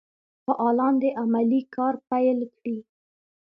[0.45, 2.77] فعالان دي عملي کار پیل کړي.